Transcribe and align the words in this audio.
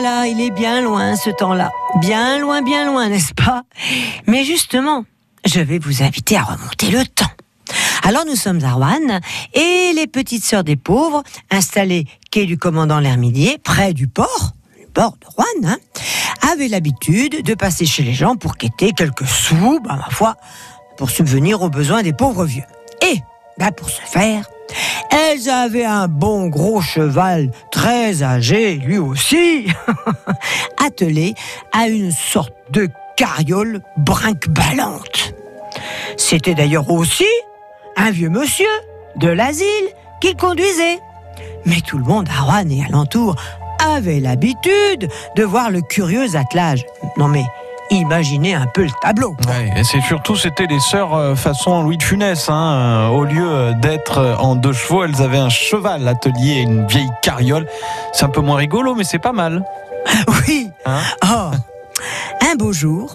il 0.00 0.40
est 0.40 0.50
bien 0.50 0.80
loin 0.80 1.16
ce 1.16 1.30
temps-là. 1.30 1.70
Bien 2.00 2.38
loin, 2.38 2.62
bien 2.62 2.86
loin, 2.86 3.08
n'est-ce 3.08 3.34
pas? 3.34 3.62
Mais 4.26 4.44
justement, 4.44 5.04
je 5.44 5.60
vais 5.60 5.78
vous 5.78 6.02
inviter 6.02 6.36
à 6.36 6.42
remonter 6.42 6.90
le 6.90 7.04
temps. 7.04 7.30
Alors 8.02 8.24
nous 8.26 8.36
sommes 8.36 8.64
à 8.64 8.72
Rouen 8.72 9.20
et 9.54 9.92
les 9.94 10.06
petites 10.06 10.44
sœurs 10.44 10.64
des 10.64 10.76
pauvres, 10.76 11.22
installées 11.50 12.06
quai 12.30 12.46
du 12.46 12.56
commandant 12.56 12.98
l'Hermidier, 12.98 13.58
près 13.58 13.92
du 13.92 14.08
port, 14.08 14.52
du 14.78 14.86
port 14.86 15.16
de 15.20 15.26
Rouen, 15.26 15.70
hein, 15.70 15.78
avaient 16.50 16.68
l'habitude 16.68 17.44
de 17.44 17.54
passer 17.54 17.84
chez 17.84 18.02
les 18.02 18.14
gens 18.14 18.36
pour 18.36 18.56
quêter 18.56 18.92
quelques 18.92 19.26
sous, 19.26 19.80
bah, 19.80 19.96
ma 19.96 20.10
foi, 20.10 20.36
pour 20.96 21.10
subvenir 21.10 21.62
aux 21.62 21.70
besoins 21.70 22.02
des 22.02 22.14
pauvres 22.14 22.46
vieux. 22.46 22.64
Et, 23.02 23.18
bah, 23.58 23.70
pour 23.70 23.90
ce 23.90 24.00
faire, 24.00 24.48
elles 25.10 25.48
avaient 25.48 25.84
un 25.84 26.08
bon 26.08 26.48
gros 26.48 26.80
cheval 26.80 27.50
très 27.70 28.22
âgé, 28.22 28.74
lui 28.74 28.98
aussi, 28.98 29.66
attelé 30.84 31.34
à 31.72 31.88
une 31.88 32.12
sorte 32.12 32.52
de 32.70 32.88
carriole 33.16 33.80
brinque-ballante. 33.96 35.34
C'était 36.16 36.54
d'ailleurs 36.54 36.90
aussi 36.90 37.26
un 37.96 38.10
vieux 38.10 38.30
monsieur 38.30 38.68
de 39.16 39.28
l'asile 39.28 39.66
qui 40.20 40.34
conduisait. 40.34 40.98
Mais 41.66 41.80
tout 41.80 41.98
le 41.98 42.04
monde 42.04 42.28
à 42.28 42.42
Rouen 42.42 42.68
et 42.70 42.84
alentour 42.84 43.36
avait 43.94 44.20
l'habitude 44.20 45.08
de 45.36 45.42
voir 45.42 45.70
le 45.70 45.80
curieux 45.80 46.36
attelage. 46.36 46.84
Non 47.16 47.28
mais 47.28 47.44
imaginez 47.90 48.54
un 48.54 48.66
peu 48.66 48.82
le 48.84 48.90
tableau. 49.02 49.36
Ouais, 49.48 49.70
et 49.76 49.84
c'est 49.84 50.00
surtout 50.00 50.36
c'était 50.36 50.66
les 50.66 50.80
sœurs 50.80 51.14
euh, 51.14 51.34
façon 51.34 51.82
Louis 51.82 51.96
de 51.98 52.02
Funès. 52.02 52.48
Hein. 52.48 52.72
Euh, 52.72 53.08
Au 53.08 53.24
lieu 53.24 53.72
d'être 53.80 54.36
en 54.38 54.54
deux 54.54 54.72
chevaux, 54.72 55.04
elles 55.04 55.22
avaient 55.22 55.38
un 55.38 55.48
cheval 55.48 56.06
atelier 56.06 56.52
et 56.58 56.60
une 56.62 56.86
vieille 56.86 57.10
carriole. 57.22 57.66
C'est 58.12 58.24
un 58.24 58.28
peu 58.30 58.40
moins 58.40 58.56
rigolo, 58.56 58.94
mais 58.94 59.04
c'est 59.04 59.18
pas 59.18 59.32
mal. 59.32 59.64
Oui. 60.46 60.70
Hein 60.86 61.00
Oh, 61.24 61.50
un 62.50 62.54
beau 62.56 62.72
jour, 62.72 63.14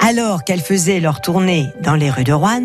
alors 0.00 0.44
qu'elles 0.44 0.60
faisaient 0.60 1.00
leur 1.00 1.20
tournée 1.20 1.66
dans 1.80 1.94
les 1.94 2.10
rues 2.10 2.24
de 2.24 2.32
Rouen, 2.32 2.62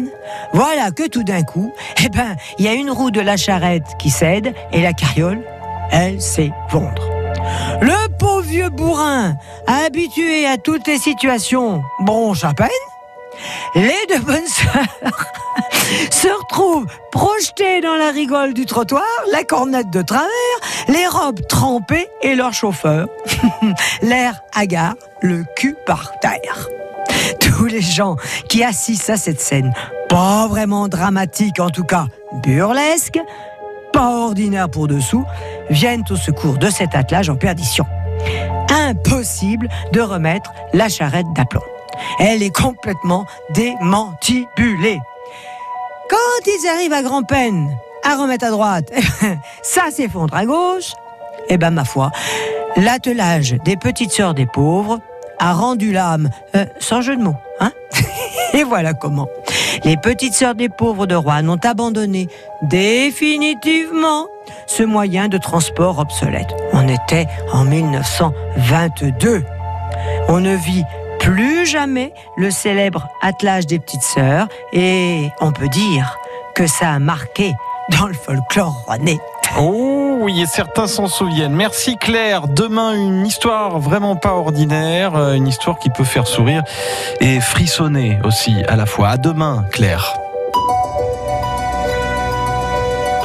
voilà 0.53 0.91
que 0.91 1.07
tout 1.07 1.23
d'un 1.23 1.43
coup, 1.43 1.73
eh 2.05 2.09
ben, 2.09 2.35
il 2.59 2.65
y 2.65 2.67
a 2.67 2.73
une 2.73 2.91
roue 2.91 3.11
de 3.11 3.21
la 3.21 3.35
charrette 3.37 3.85
qui 3.99 4.09
cède 4.09 4.53
et 4.71 4.81
la 4.81 4.93
carriole, 4.93 5.41
elle 5.91 6.21
s'effondre. 6.21 7.09
Le 7.81 8.07
pauvre 8.17 8.36
vieux 8.47 8.69
bourrin, 8.69 9.35
habitué 9.67 10.45
à 10.45 10.57
toutes 10.57 10.87
les 10.87 10.97
situations, 10.97 11.83
bronche 11.99 12.45
à 12.45 12.53
peine. 12.53 12.69
Les 13.75 14.05
deux 14.07 14.21
bonnes 14.21 14.47
sœurs 14.47 15.11
se 16.11 16.27
retrouvent 16.29 16.87
projetées 17.11 17.81
dans 17.81 17.95
la 17.95 18.09
rigole 18.09 18.53
du 18.53 18.65
trottoir, 18.65 19.03
la 19.33 19.43
cornette 19.43 19.89
de 19.89 20.01
travers, 20.01 20.29
les 20.87 21.05
robes 21.07 21.45
trempées 21.47 22.07
et 22.21 22.35
leur 22.35 22.53
chauffeur. 22.53 23.07
L'air 24.01 24.41
hagard, 24.55 24.95
le 25.21 25.43
cul 25.57 25.75
par 25.85 26.17
terre. 26.21 26.69
Tous 27.41 27.65
les 27.65 27.81
gens 27.81 28.15
qui 28.47 28.63
assistent 28.63 29.09
à 29.09 29.17
cette 29.17 29.41
scène, 29.41 29.73
pas 30.07 30.47
vraiment 30.47 30.87
dramatique 30.87 31.59
en 31.59 31.69
tout 31.69 31.83
cas, 31.83 32.05
burlesque, 32.43 33.19
pas 33.91 34.09
ordinaire 34.09 34.69
pour 34.69 34.87
dessous, 34.87 35.25
viennent 35.69 36.05
au 36.09 36.15
secours 36.15 36.57
de 36.57 36.69
cet 36.69 36.95
attelage 36.95 37.29
en 37.29 37.35
perdition. 37.35 37.85
Impossible 38.69 39.69
de 39.91 40.01
remettre 40.01 40.51
la 40.73 40.89
charrette 40.89 41.27
d'aplomb. 41.35 41.61
Elle 42.19 42.43
est 42.43 42.55
complètement 42.55 43.25
démantibulée. 43.51 44.99
Quand 46.09 46.45
ils 46.45 46.67
arrivent 46.67 46.93
à 46.93 47.01
grand-peine 47.01 47.75
à 48.03 48.15
remettre 48.15 48.45
à 48.45 48.51
droite, 48.51 48.91
ça 49.61 49.91
s'effondre 49.91 50.33
à 50.33 50.45
gauche, 50.45 50.93
et 51.49 51.57
ben 51.57 51.71
ma 51.71 51.83
foi, 51.83 52.11
l'attelage 52.77 53.57
des 53.65 53.75
petites 53.75 54.11
sœurs 54.11 54.33
des 54.33 54.45
pauvres 54.45 54.99
a 55.39 55.53
rendu 55.53 55.91
l'âme, 55.91 56.29
euh, 56.55 56.65
sans 56.79 57.01
jeu 57.01 57.17
de 57.17 57.21
mots, 57.21 57.35
hein 57.59 57.71
Et 58.53 58.63
voilà 58.63 58.93
comment. 58.93 59.27
Les 59.83 59.97
petites 59.97 60.33
sœurs 60.33 60.55
des 60.55 60.69
pauvres 60.69 61.07
de 61.07 61.15
Rouen 61.15 61.47
ont 61.47 61.59
abandonné 61.63 62.27
définitivement 62.61 64.27
ce 64.65 64.83
moyen 64.83 65.27
de 65.27 65.37
transport 65.37 65.99
obsolète. 65.99 66.53
On 66.73 66.87
était 66.87 67.27
en 67.53 67.63
1922. 67.63 69.43
On 70.29 70.39
ne 70.39 70.55
vit 70.55 70.83
plus 71.19 71.65
jamais 71.65 72.13
le 72.37 72.51
célèbre 72.51 73.07
attelage 73.21 73.65
des 73.65 73.79
petites 73.79 74.03
sœurs 74.03 74.47
et 74.73 75.29
on 75.41 75.51
peut 75.51 75.69
dire 75.69 76.17
que 76.55 76.67
ça 76.67 76.91
a 76.91 76.99
marqué 76.99 77.53
dans 77.97 78.07
le 78.07 78.13
folklore 78.13 78.83
rouennais. 78.85 79.19
Oh 79.57 80.17
oui, 80.21 80.41
et 80.41 80.45
certains 80.45 80.87
s'en 80.87 81.07
souviennent. 81.07 81.55
Merci 81.55 81.97
Claire. 81.97 82.47
Demain, 82.47 82.93
une 82.93 83.25
histoire 83.25 83.79
vraiment 83.79 84.15
pas 84.15 84.33
ordinaire, 84.33 85.15
euh, 85.15 85.33
une 85.33 85.47
histoire 85.47 85.79
qui 85.79 85.89
peut 85.89 86.03
faire 86.03 86.27
sourire 86.27 86.63
et 87.21 87.39
frissonner 87.39 88.19
aussi 88.23 88.63
à 88.67 88.75
la 88.75 88.85
fois. 88.85 89.09
À 89.09 89.17
demain, 89.17 89.65
Claire. 89.71 90.26